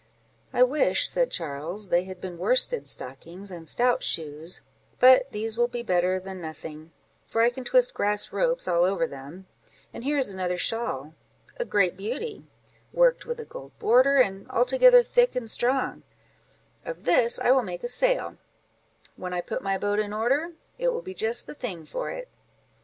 [0.51, 4.61] —"I wish," said Charles, "they had been worsted stockings and stout shoes;
[4.99, 6.91] but these will be better than nothing,
[7.27, 9.45] for I can twist grass ropes all over them:
[9.93, 12.47] and here is another shawl—a great beauty,
[12.91, 16.01] worked with a gold border, and altogether thick and strong;
[16.83, 18.37] of this I will make a sail,
[19.17, 22.27] when I put my boat in order—it will be just the thing for it."